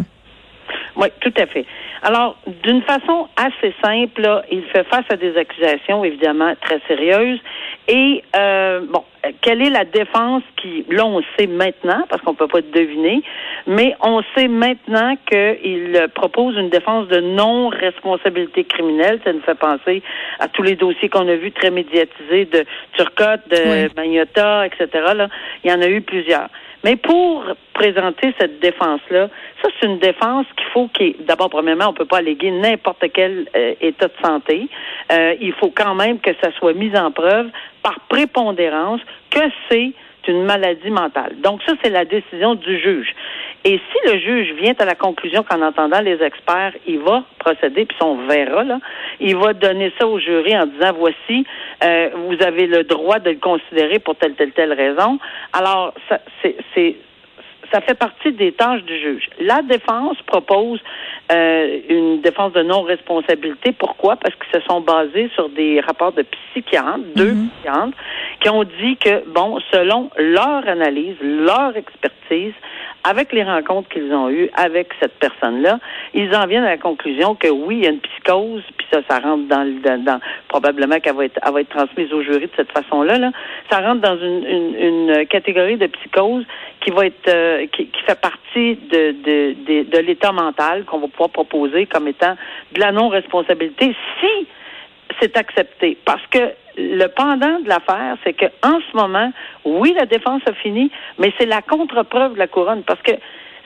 Oui, 0.97 1.09
tout 1.21 1.33
à 1.39 1.47
fait. 1.47 1.65
Alors, 2.03 2.37
d'une 2.65 2.83
façon 2.83 3.29
assez 3.37 3.75
simple, 3.83 4.23
là, 4.23 4.43
il 4.51 4.63
fait 4.65 4.85
face 4.85 5.05
à 5.11 5.17
des 5.17 5.37
accusations 5.37 6.03
évidemment 6.03 6.55
très 6.61 6.81
sérieuses. 6.89 7.41
Et 7.89 8.23
euh, 8.37 8.81
bon, 8.89 9.05
quelle 9.43 9.61
est 9.61 9.71
la 9.71 9.85
défense 9.85 10.43
qui, 10.57 10.87
là, 10.89 11.05
on 11.05 11.21
sait 11.37 11.47
maintenant, 11.47 12.05
parce 12.09 12.23
qu'on 12.23 12.35
peut 12.35 12.49
pas 12.49 12.63
deviner, 12.63 13.23
mais 13.67 13.95
on 14.01 14.23
sait 14.35 14.49
maintenant 14.49 15.15
qu'il 15.31 16.09
propose 16.15 16.57
une 16.57 16.71
défense 16.71 17.09
de 17.09 17.21
non-responsabilité 17.21 18.65
criminelle. 18.65 19.21
Ça 19.25 19.33
nous 19.33 19.43
fait 19.43 19.59
penser 19.59 20.03
à 20.39 20.49
tous 20.49 20.63
les 20.63 20.77
dossiers 20.77 21.11
qu'on 21.11 21.29
a 21.29 21.35
vus 21.35 21.53
très 21.53 21.71
médiatisés 21.71 22.47
de 22.47 22.65
Turcotte, 22.97 23.49
de 23.51 23.87
oui. 23.87 23.93
Magnota, 23.97 24.67
etc. 24.67 24.89
Là. 25.15 25.29
Il 25.65 25.71
y 25.71 25.75
en 25.75 25.83
a 25.83 25.89
eu 25.89 26.01
plusieurs. 26.01 26.49
Mais 26.85 26.97
pour 26.97 27.45
présenter 27.75 28.35
cette 28.39 28.61
défense-là, 28.61 29.29
ça, 29.63 29.69
c'est 29.79 29.87
une 29.87 29.99
défense 29.99 30.47
qu'il 30.57 30.67
faut 30.73 30.89
qu'il 30.89 31.15
d'abord, 31.27 31.51
premièrement, 31.51 31.89
on 31.89 31.93
peut 31.93 32.07
pas 32.07 32.19
alléguer 32.19 32.51
n'importe 32.51 33.05
quel 33.13 33.49
euh, 33.55 33.75
état 33.81 34.09
de 34.09 34.13
santé. 34.23 34.69
Euh, 35.13 35.35
il 35.41 35.53
faut 35.53 35.71
quand 35.71 35.95
même 35.95 36.19
que 36.21 36.31
ça 36.43 36.51
soit 36.59 36.73
mis 36.73 36.97
en 36.97 37.11
preuve 37.11 37.49
par 37.83 38.01
prépondérance 38.09 39.01
que 39.31 39.41
c'est 39.69 39.93
une 40.29 40.45
maladie 40.45 40.91
mentale. 40.91 41.37
Donc 41.43 41.61
ça, 41.67 41.73
c'est 41.83 41.91
la 41.91 42.05
décision 42.05 42.55
du 42.55 42.79
juge. 42.79 43.15
Et 43.65 43.79
si 43.79 44.11
le 44.11 44.19
juge 44.19 44.53
vient 44.55 44.73
à 44.79 44.85
la 44.87 44.95
conclusion 44.95 45.43
qu'en 45.43 45.61
entendant 45.61 46.01
les 46.01 46.23
experts, 46.23 46.73
il 46.87 46.99
va 47.01 47.25
procéder, 47.39 47.85
puis 47.85 47.97
on 48.01 48.27
verra, 48.27 48.65
là, 48.65 48.79
il 49.21 49.37
va 49.37 49.53
donner 49.53 49.93
ça 49.99 50.07
au 50.07 50.19
jury 50.19 50.57
en 50.57 50.67
disant, 50.67 50.93
voici, 50.97 51.45
euh, 51.85 52.09
vous 52.27 52.43
avez 52.43 52.67
le 52.67 52.85
droit 52.85 53.19
de 53.19 53.31
le 53.31 53.37
considérer 53.37 53.99
pour 53.99 54.17
telle, 54.17 54.35
telle, 54.35 54.53
telle 54.53 54.73
raison. 54.73 55.19
Alors, 55.53 55.93
ça, 56.09 56.21
c'est 56.75 56.97
ça 57.73 57.81
fait 57.81 57.95
partie 57.95 58.33
des 58.33 58.53
tâches 58.53 58.83
du 58.83 58.99
juge. 58.99 59.29
La 59.41 59.63
défense 59.63 60.17
propose 60.27 60.81
euh, 61.31 61.79
une 61.89 62.21
défense 62.21 62.53
de 62.53 62.63
non-responsabilité. 62.63 63.73
Pourquoi? 63.73 64.17
Parce 64.17 64.35
qu'ils 64.35 64.61
se 64.61 64.67
sont 64.67 64.81
basés 64.81 65.31
sur 65.35 65.49
des 65.51 65.81
rapports 65.81 66.13
de 66.13 66.23
psychiatres, 66.23 66.99
deux 67.15 67.33
mm 67.33 67.45
-hmm. 67.45 67.51
psychiatres, 67.51 67.97
qui 68.41 68.49
ont 68.49 68.65
dit 68.65 68.97
que, 68.97 69.25
bon, 69.29 69.61
selon 69.73 70.11
leur 70.17 70.67
analyse, 70.69 71.17
leur 71.21 71.77
expertise, 71.77 72.55
avec 73.05 73.33
les 73.33 73.43
rencontres 73.43 73.89
qu'ils 73.89 74.13
ont 74.13 74.29
eues 74.29 74.51
avec 74.55 74.89
cette 75.01 75.15
personne-là, 75.19 75.79
ils 76.15 76.35
en 76.35 76.47
viennent 76.47 76.65
à 76.65 76.71
la 76.71 76.79
conclusion 76.79 77.35
que 77.35 77.49
oui, 77.49 77.79
il 77.79 77.85
y 77.85 77.87
a 77.87 77.91
une 77.91 78.01
psychose, 78.01 78.63
puis 78.77 78.87
ça, 78.93 79.01
ça 79.09 79.19
rentre 79.21 79.49
dans, 79.49 79.65
dans, 79.83 80.05
dans 80.05 80.21
probablement 80.49 81.01
qu'elle 81.01 81.15
va 81.15 81.25
être, 81.25 81.41
elle 81.45 81.53
va 81.53 81.61
être 81.61 81.71
transmise 81.71 82.13
au 82.13 82.23
jury 82.23 82.47
de 82.47 82.51
cette 82.57 82.73
façon-là. 82.73 83.19
Là. 83.19 83.31
Ça 83.71 83.81
rentre 83.81 84.01
dans 84.01 84.17
une, 84.17 84.45
une, 84.47 84.75
une 84.77 85.27
catégorie 85.27 85.77
de 85.77 85.87
psychose 85.87 86.45
qui 86.81 86.91
va 86.91 87.07
être, 87.07 87.29
euh, 87.29 87.67
qui, 87.73 87.87
qui, 87.87 88.03
fait 88.03 88.21
partie 88.21 88.77
de, 88.77 89.13
de, 89.13 89.55
de, 89.67 89.91
de 89.91 89.99
l'état 89.99 90.33
mental 90.33 90.85
qu'on 90.85 90.99
va 90.99 91.09
pouvoir 91.09 91.31
proposer 91.31 91.87
comme 91.87 92.09
étant 92.09 92.37
de 92.73 92.81
la 92.81 92.93
non-responsabilité 92.93 93.95
si 94.21 94.47
c'est 95.21 95.37
accepté. 95.37 95.97
Parce 96.05 96.27
que 96.29 96.39
le 96.77 97.07
pendant 97.09 97.61
de 97.61 97.69
l'affaire, 97.69 98.17
c'est 98.25 98.33
que 98.33 98.47
en 98.63 98.79
ce 98.91 98.97
moment, 98.97 99.33
oui, 99.65 99.95
la 99.97 100.07
défense 100.07 100.43
a 100.47 100.53
fini, 100.55 100.91
mais 101.19 101.33
c'est 101.39 101.47
la 101.47 101.63
contre-preuve 101.63 102.35
de 102.35 102.39
la 102.39 102.47
couronne. 102.47 102.83
Parce 102.85 103.03
que 103.03 103.13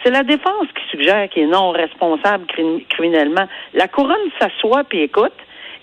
c'est 0.03 0.11
la 0.11 0.23
défense 0.23 0.67
qui 0.75 0.89
suggère 0.91 1.29
qu'il 1.31 1.45
est 1.45 1.47
non 1.47 1.71
responsable 1.71 2.47
criminellement. 2.89 3.47
La 3.73 3.89
couronne 3.89 4.31
s'assoit 4.39 4.85
puis 4.85 5.01
écoute. 5.01 5.33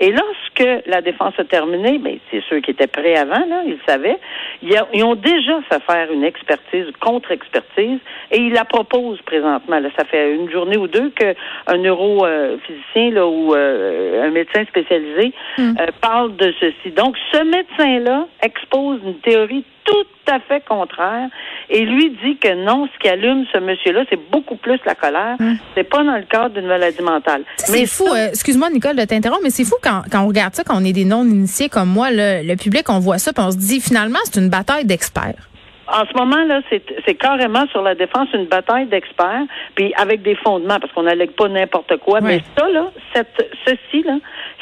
Et 0.01 0.11
lorsque 0.11 0.87
la 0.87 1.01
défense 1.01 1.35
a 1.37 1.43
terminé, 1.43 1.99
ben, 1.99 2.17
c'est 2.31 2.41
ceux 2.49 2.59
qui 2.59 2.71
étaient 2.71 2.87
prêts 2.87 3.15
avant, 3.15 3.45
là, 3.45 3.61
ils 3.67 3.77
savaient, 3.87 4.17
ils, 4.63 5.03
ont 5.03 5.13
déjà 5.13 5.61
fait 5.69 5.79
faire 5.83 6.11
une 6.11 6.23
expertise, 6.23 6.87
contre-expertise, 6.99 7.99
et 8.31 8.39
ils 8.39 8.51
la 8.51 8.65
proposent 8.65 9.21
présentement. 9.21 9.79
Là, 9.79 9.89
ça 9.95 10.03
fait 10.05 10.33
une 10.33 10.49
journée 10.49 10.75
ou 10.75 10.87
deux 10.87 11.11
qu'un 11.11 11.77
neurophysicien 11.77 13.11
là, 13.11 13.27
ou 13.27 13.53
euh, 13.53 14.25
un 14.25 14.31
médecin 14.31 14.65
spécialisé 14.65 15.33
mm. 15.59 15.75
euh, 15.79 15.85
parle 16.01 16.35
de 16.35 16.51
ceci. 16.59 16.89
Donc, 16.95 17.15
ce 17.31 17.43
médecin-là 17.43 18.25
expose 18.41 19.01
une 19.05 19.19
théorie 19.19 19.63
tout 19.83 20.31
à 20.31 20.39
fait 20.39 20.63
contraire 20.67 21.29
et 21.69 21.85
lui 21.85 22.11
dit 22.23 22.37
que 22.37 22.53
non, 22.63 22.87
ce 22.93 22.99
qui 22.99 23.09
allume 23.09 23.45
ce 23.53 23.59
monsieur-là, 23.59 24.03
c'est 24.09 24.19
beaucoup 24.31 24.55
plus 24.55 24.79
la 24.85 24.95
colère. 24.95 25.35
Hum. 25.39 25.57
C'est 25.75 25.83
pas 25.83 26.03
dans 26.03 26.17
le 26.17 26.23
cadre 26.23 26.55
d'une 26.55 26.67
maladie 26.67 27.01
mentale. 27.01 27.43
C'est 27.57 27.85
fou. 27.85 28.07
Euh, 28.07 28.29
excuse-moi, 28.29 28.69
Nicole, 28.69 28.95
de 28.95 29.05
t'interrompre, 29.05 29.41
mais 29.43 29.49
c'est 29.49 29.65
fou 29.65 29.75
quand, 29.81 30.03
quand 30.11 30.23
on 30.23 30.27
regarde 30.27 30.53
ça, 30.53 30.63
quand 30.63 30.75
on 30.79 30.85
est 30.85 30.93
des 30.93 31.05
non-initiés 31.05 31.69
comme 31.69 31.89
moi, 31.89 32.09
le, 32.11 32.47
le 32.47 32.55
public, 32.55 32.89
on 32.89 32.99
voit 32.99 33.17
ça, 33.17 33.33
puis 33.33 33.43
on 33.43 33.51
se 33.51 33.57
dit 33.57 33.81
finalement, 33.81 34.19
c'est 34.25 34.39
une 34.39 34.49
bataille 34.49 34.85
d'experts. 34.85 35.47
En 35.87 36.05
ce 36.05 36.17
moment, 36.17 36.41
là, 36.45 36.61
c'est 36.69 37.15
carrément 37.15 37.67
sur 37.67 37.81
la 37.81 37.95
défense 37.95 38.29
une 38.33 38.45
bataille 38.45 38.85
d'experts, 38.85 39.43
puis 39.75 39.93
avec 39.97 40.21
des 40.21 40.35
fondements, 40.35 40.79
parce 40.79 40.93
qu'on 40.93 41.03
n'allègue 41.03 41.31
pas 41.31 41.49
n'importe 41.49 41.97
quoi. 41.97 42.21
Mais 42.21 42.41
ça, 42.57 42.69
là, 42.69 42.91
cette, 43.13 43.51
ceci, 43.65 44.03
là, 44.03 44.17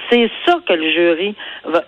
c'est 0.10 0.32
ça 0.46 0.58
que 0.68 0.74
le 0.74 0.92
jury 0.92 1.36
va, 1.66 1.84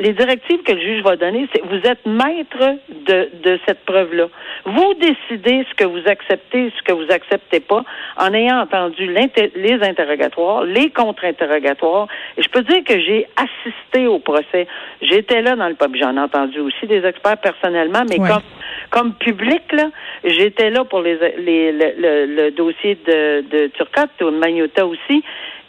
les 0.00 0.12
directives 0.12 0.62
que 0.62 0.72
le 0.72 0.80
juge 0.80 1.02
va 1.02 1.16
donner, 1.16 1.48
c'est 1.52 1.62
vous 1.62 1.80
êtes 1.84 2.04
maître 2.06 2.76
de, 3.06 3.28
de 3.42 3.58
cette 3.66 3.84
preuve-là. 3.84 4.26
Vous 4.64 4.94
décidez 4.94 5.66
ce 5.70 5.74
que 5.74 5.84
vous 5.84 6.06
acceptez, 6.06 6.72
ce 6.76 6.82
que 6.82 6.92
vous 6.92 7.10
acceptez 7.10 7.60
pas, 7.60 7.84
en 8.16 8.32
ayant 8.34 8.60
entendu 8.60 9.06
les 9.06 9.82
interrogatoires, 9.82 10.64
les 10.64 10.90
contre-interrogatoires. 10.90 12.08
Et 12.36 12.42
je 12.42 12.48
peux 12.48 12.62
dire 12.62 12.84
que 12.84 12.98
j'ai 13.00 13.26
assisté 13.36 14.06
au 14.06 14.18
procès. 14.18 14.66
J'étais 15.02 15.42
là 15.42 15.56
dans 15.56 15.68
le 15.68 15.74
pub. 15.74 15.96
J'en 15.96 16.16
ai 16.16 16.20
entendu 16.20 16.60
aussi 16.60 16.86
des 16.86 17.04
experts 17.04 17.38
personnellement, 17.38 18.04
mais 18.08 18.20
ouais. 18.20 18.28
comme 18.28 18.42
comme 18.90 19.12
public, 19.14 19.62
là, 19.72 19.90
j'étais 20.24 20.70
là 20.70 20.84
pour 20.84 21.02
les, 21.02 21.18
les 21.38 21.72
le, 21.72 21.92
le, 21.98 22.26
le, 22.26 22.50
dossier 22.52 22.96
de, 23.06 23.44
de 23.50 23.66
Turcotte, 23.68 24.10
de 24.20 24.30
Magnota 24.30 24.86
aussi. 24.86 25.22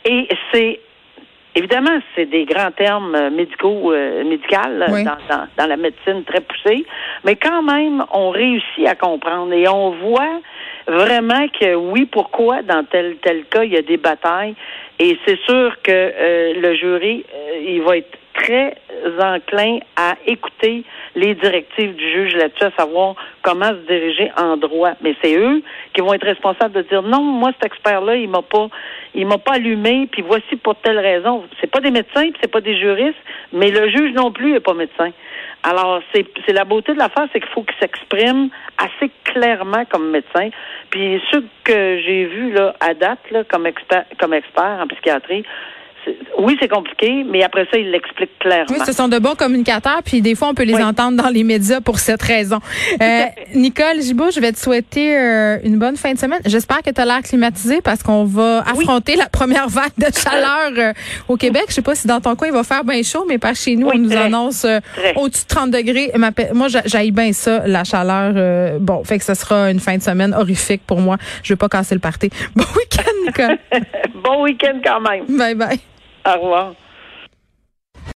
Et 0.06 0.28
c'est 0.54 0.80
Évidemment, 1.56 2.00
c'est 2.16 2.28
des 2.28 2.46
grands 2.46 2.72
termes 2.72 3.32
médicaux, 3.32 3.92
euh, 3.92 4.24
médicales 4.24 4.86
oui. 4.92 5.04
dans, 5.04 5.18
dans, 5.28 5.48
dans, 5.58 5.66
la 5.66 5.78
médecine 5.78 6.24
très 6.24 6.42
poussée, 6.42 6.86
mais 7.24 7.36
quand 7.36 7.64
même, 7.64 8.06
on 8.14 8.30
réussit 8.30 8.88
à 8.88 8.96
comprendre 8.96 9.52
et 9.54 9.68
on 9.68 9.92
voit 9.92 10.42
vraiment 10.88 11.48
que 11.60 11.76
oui, 11.76 12.06
pourquoi 12.06 12.62
dans 12.62 12.84
tel 12.84 13.18
tel 13.18 13.46
cas 13.46 13.64
il 13.64 13.74
y 13.74 13.78
a 13.78 13.82
des 13.82 13.98
batailles 13.98 14.56
et 15.00 15.18
c'est 15.26 15.40
sûr 15.42 15.76
que 15.84 15.92
euh, 15.92 16.54
le 16.56 16.76
jury 16.76 17.26
euh, 17.34 17.60
il 17.64 17.82
va 17.82 17.98
être 17.98 18.19
très 18.40 18.76
enclin 19.22 19.80
à 19.96 20.16
écouter 20.26 20.84
les 21.16 21.36
directives 21.36 21.96
du 21.96 22.12
juge 22.12 22.36
là-dessus, 22.36 22.64
à 22.64 22.72
savoir 22.72 23.16
comment 23.42 23.70
se 23.70 23.88
diriger 23.88 24.32
en 24.38 24.58
droit. 24.58 24.92
Mais 25.02 25.16
c'est 25.22 25.36
eux 25.38 25.62
qui 25.94 26.02
vont 26.02 26.14
être 26.14 26.26
responsables 26.26 26.74
de 26.74 26.82
dire 26.84 27.02
non, 27.02 27.22
moi 27.22 27.52
cet 27.54 27.72
expert-là, 27.72 28.16
il 28.16 28.30
m'a 28.30 28.42
pas, 28.42 28.68
il 29.14 29.28
m'a 29.28 29.38
pas 29.38 29.54
allumé, 29.54 30.08
puis 30.12 30.22
voici 30.22 30.56
pour 30.56 30.76
telle 30.76 31.00
raison. 31.00 31.44
C'est 31.60 31.72
pas 31.72 31.82
des 31.82 31.92
médecins, 31.92 32.30
puis 32.32 32.40
c'est 32.42 32.52
pas 32.52 32.62
des 32.62 32.78
juristes, 32.78 33.18
mais 33.54 33.72
le 33.72 33.90
juge 33.90 34.14
non 34.14 34.32
plus 34.32 34.56
est 34.56 34.60
pas 34.60 34.74
médecin. 34.74 35.12
Alors 35.64 36.02
c'est, 36.14 36.26
c'est 36.46 36.54
la 36.54 36.64
beauté 36.64 36.94
de 36.94 37.00
l'affaire, 37.00 37.28
c'est 37.34 37.40
qu'il 37.40 37.50
faut 37.50 37.64
qu'il 37.64 37.78
s'exprime 37.80 38.50
assez 38.78 39.12
clairement 39.26 39.84
comme 39.86 40.10
médecin. 40.10 40.50
Puis 40.90 41.22
ceux 41.32 41.44
que 41.64 42.00
j'ai 42.06 42.26
vus 42.26 42.54
là 42.54 42.74
à 42.80 42.94
date 42.94 43.20
là 43.32 43.44
comme 43.44 43.66
expert, 43.66 44.06
comme 44.20 44.34
expert 44.34 44.80
en 44.82 44.88
psychiatrie 44.88 45.44
oui, 46.40 46.58
c'est 46.60 46.68
compliqué, 46.68 47.26
mais 47.30 47.44
après 47.44 47.66
ça, 47.72 47.78
il 47.78 47.92
l'explique 47.92 48.38
clairement. 48.40 48.66
Oui, 48.70 48.78
ce 48.86 48.94
sont 48.94 49.08
de 49.08 49.20
bons 49.20 49.36
communicateurs, 49.36 50.02
puis 50.04 50.22
des 50.22 50.36
fois, 50.36 50.50
on 50.50 50.54
peut 50.54 50.64
les 50.64 50.76
oui. 50.76 50.84
entendre 50.84 51.22
dans 51.22 51.30
les 51.30 51.44
médias 51.44 51.82
pour 51.82 52.00
cette 52.00 52.22
raison. 52.22 52.60
Euh, 53.02 53.24
Nicole 53.56 54.02
Gibault, 54.02 54.32
je 54.32 54.40
vais 54.40 54.52
te 54.52 54.60
souhaiter 54.60 55.18
euh, 55.18 55.58
une 55.64 55.78
bonne 55.78 55.98
fin 55.98 56.14
de 56.14 56.18
semaine. 56.18 56.40
J'espère 56.46 56.82
que 56.82 56.92
tu 56.92 57.02
as 57.02 57.06
l'air 57.06 57.22
climatisé 57.22 57.82
parce 57.82 58.04
qu'on 58.04 58.24
va 58.24 58.64
oui. 58.74 58.84
affronter 58.84 59.16
la 59.16 59.28
première 59.28 59.68
vague 59.68 59.92
de 59.98 60.08
chaleur 60.16 60.72
euh, 60.78 60.94
au 61.28 61.36
Québec. 61.36 61.66
Je 61.70 61.76
sais 61.76 61.82
pas 61.82 61.96
si 61.96 62.08
dans 62.08 62.22
ton 62.22 62.36
coin, 62.36 62.48
il 62.48 62.54
va 62.54 62.64
faire 62.64 62.84
bien 62.84 63.04
chaud, 63.04 63.26
mais 63.28 63.38
par 63.38 63.56
chez 63.56 63.76
nous, 63.76 63.88
oui, 63.88 63.94
on 63.96 64.00
nous 64.00 64.10
très, 64.10 64.20
annonce 64.20 64.66
au-dessus 65.16 65.44
de 65.44 65.48
30 65.48 65.72
degrés. 65.72 66.12
Moi, 66.54 66.68
j'aille 66.86 67.12
bien 67.12 67.34
ça, 67.34 67.68
la 67.68 67.84
chaleur. 67.84 68.80
Bon, 68.80 69.04
fait 69.04 69.20
que 69.20 69.26
ce 69.26 69.34
sera 69.34 69.72
une 69.72 69.80
fin 69.80 69.98
de 69.98 70.02
semaine 70.02 70.34
horrifique 70.34 70.82
pour 70.86 71.00
moi. 71.00 71.18
Je 71.44 71.54
veux 71.54 71.58
pas 71.58 71.70
casser 71.70 71.96
le 71.96 72.02
party. 72.02 72.30
Bon 72.56 72.66
week-end, 72.76 73.12
Nicole. 73.26 73.58
bon 74.24 74.44
week-end 74.44 74.80
quand 74.84 75.02
même. 75.02 75.26
Bye 75.30 75.56
bye. 75.56 75.80
Au 76.30 76.42
revoir. 76.42 76.74